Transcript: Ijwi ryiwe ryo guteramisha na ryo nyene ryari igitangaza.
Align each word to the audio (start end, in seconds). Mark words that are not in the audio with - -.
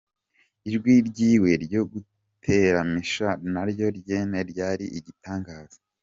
Ijwi 0.67 0.93
ryiwe 1.07 1.51
ryo 1.65 1.81
guteramisha 1.91 3.27
na 3.53 3.61
ryo 3.69 3.87
nyene 4.05 4.39
ryari 4.49 4.85
igitangaza. 4.97 5.79